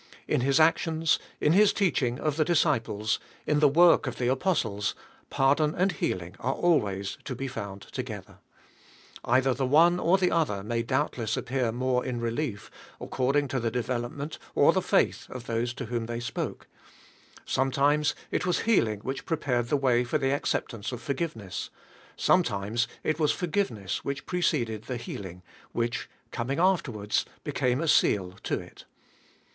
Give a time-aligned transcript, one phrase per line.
[0.27, 4.95] In His actions, in His teaching of the disciples, in the work of the Apostles,
[5.29, 8.39] pardon and heal ing are always to be found together.
[9.23, 13.69] Either the one or the other may doubtless appear more in relief, according to the
[13.69, 14.01] DIVINE HEALING.
[14.15, 16.65] 11 development, or the faith of those to whom they spoke.
[17.45, 21.69] Sometimes it was healing which prepared the way for the acceptance of forgiveness,
[22.15, 25.43] sometimes it was forgiveness which preceded the heal ing,
[25.73, 28.85] which, coming afterwards, became a soal to it.